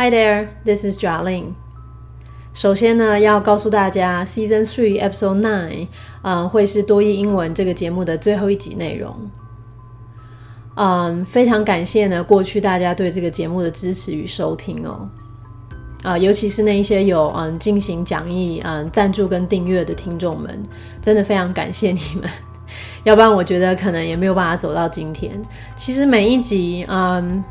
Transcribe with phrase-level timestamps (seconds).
[0.00, 1.52] Hi there, this is Jarlene.
[2.54, 5.88] 首先呢，要告诉大家，Season Three Episode Nine，
[6.22, 9.14] 嗯，会是多益英文这个节目的最后一集内容。
[10.76, 15.06] 嗯，非常感谢呢，过去大家对这个节目的支持与收听哦。
[16.02, 20.62] 啊，尤其是那一些有嗯进行讲义、嗯赞助跟订阅的听众们，
[21.02, 22.30] 真的非常感谢你们。
[23.04, 25.30] 要不然我觉得可能也没有办法走到今天。
[25.76, 27.44] 其实每一集，嗯，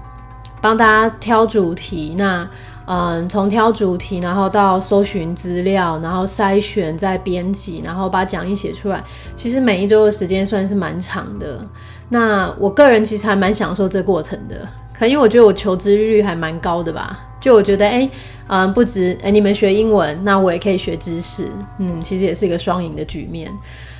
[0.61, 2.47] 帮大家挑主题，那。
[2.91, 9.03] 嗯，从挑主题，然后到搜寻资料，然后筛选，再编辑，然后把讲义写出来。
[9.35, 11.63] 其实每一周的时间算是蛮长的。
[12.09, 14.55] 那我个人其实还蛮享受这过程的，
[14.91, 17.27] 可能因为我觉得我求知率还蛮高的吧。
[17.39, 18.09] 就我觉得，哎，
[18.47, 21.47] 嗯，不止哎，你们学英文，那我也可以学知识。
[21.77, 23.51] 嗯，其实也是一个双赢的局面。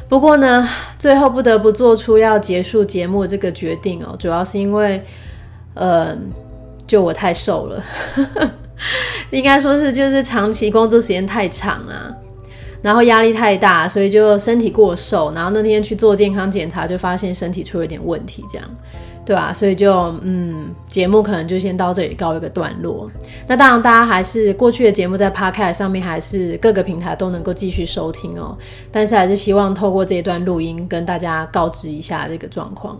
[0.07, 5.03] 不过呢，最后不得不做出要结束节目这个决定哦，主要是因为，
[5.75, 6.31] 嗯，
[6.89, 7.83] 就我太瘦了。
[9.29, 12.09] 应该说是就是长期工作时间太长啊，
[12.81, 15.31] 然后压力太大，所以就身体过瘦。
[15.35, 18.67] 然后那天去做健康检查，就发现身体出了点问题，这样，
[19.25, 19.53] 对吧？
[19.53, 23.11] 所以就嗯，节目可能就先到这里告一个段落。
[23.45, 28.57] 那当然，大家还是过去的节目在 Podcast 上面还是各个平台都能够继续收听哦。
[28.91, 32.97] 但是还是希望透过这一段录音跟大家告知一下这个状况。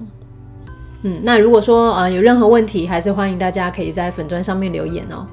[1.03, 5.25] 嗯，那如果说呃有任何问题，还是欢迎大家可以在粉砖上面留言哦。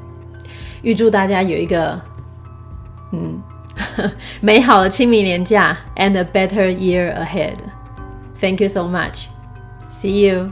[0.83, 2.01] 预祝大家有一个
[3.13, 3.41] 嗯
[4.41, 7.57] 美好的清明年假，and a better year ahead.
[8.41, 9.27] Thank you so much.
[9.91, 10.51] See you.